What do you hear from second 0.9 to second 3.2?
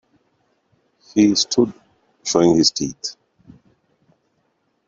He stood showing his teeth.